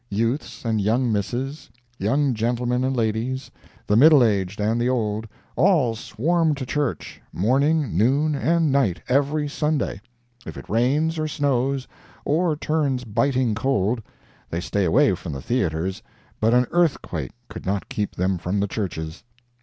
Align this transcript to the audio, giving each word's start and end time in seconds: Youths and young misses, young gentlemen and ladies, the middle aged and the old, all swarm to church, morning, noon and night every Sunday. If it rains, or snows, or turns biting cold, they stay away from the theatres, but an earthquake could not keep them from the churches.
Youths 0.09 0.65
and 0.65 0.81
young 0.81 1.11
misses, 1.11 1.69
young 1.99 2.33
gentlemen 2.33 2.83
and 2.83 2.97
ladies, 2.97 3.51
the 3.85 3.95
middle 3.95 4.23
aged 4.23 4.59
and 4.59 4.81
the 4.81 4.89
old, 4.89 5.27
all 5.55 5.95
swarm 5.95 6.55
to 6.55 6.65
church, 6.65 7.21
morning, 7.31 7.95
noon 7.95 8.33
and 8.33 8.71
night 8.71 9.03
every 9.07 9.47
Sunday. 9.47 10.01
If 10.43 10.57
it 10.57 10.67
rains, 10.67 11.19
or 11.19 11.27
snows, 11.27 11.87
or 12.25 12.55
turns 12.55 13.03
biting 13.03 13.53
cold, 13.53 14.01
they 14.49 14.59
stay 14.59 14.85
away 14.85 15.13
from 15.13 15.33
the 15.33 15.39
theatres, 15.41 16.01
but 16.39 16.51
an 16.55 16.65
earthquake 16.71 17.33
could 17.47 17.67
not 17.67 17.87
keep 17.87 18.15
them 18.15 18.39
from 18.39 18.59
the 18.59 18.67
churches. 18.67 19.23